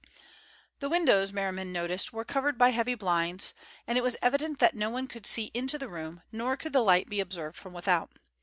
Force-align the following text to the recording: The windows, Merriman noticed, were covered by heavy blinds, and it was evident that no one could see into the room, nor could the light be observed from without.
The 0.79 0.89
windows, 0.89 1.31
Merriman 1.31 1.71
noticed, 1.71 2.11
were 2.11 2.25
covered 2.25 2.57
by 2.57 2.69
heavy 2.71 2.95
blinds, 2.95 3.53
and 3.85 3.99
it 3.99 4.03
was 4.03 4.17
evident 4.19 4.57
that 4.57 4.73
no 4.73 4.89
one 4.89 5.07
could 5.07 5.27
see 5.27 5.51
into 5.53 5.77
the 5.77 5.87
room, 5.89 6.23
nor 6.31 6.57
could 6.57 6.73
the 6.73 6.81
light 6.81 7.07
be 7.07 7.19
observed 7.19 7.55
from 7.55 7.73
without. 7.73 8.11